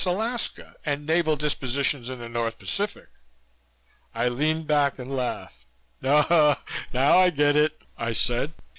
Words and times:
Alaska 0.03 0.73
and 0.83 1.05
naval 1.05 1.35
dispositions 1.35 2.09
in 2.09 2.17
the 2.17 2.27
North 2.27 2.57
Pacific." 2.57 3.09
I 4.15 4.29
leaned 4.29 4.65
back 4.65 4.97
and 4.97 5.15
laughed. 5.15 5.67
"Now 6.01 6.55
I 6.95 7.29
get 7.29 7.55
it," 7.55 7.83
I 7.99 8.13
said. 8.13 8.51